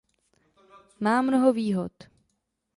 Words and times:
Má 0.99 1.21
mnoho 1.21 1.53
výhod. 1.53 1.91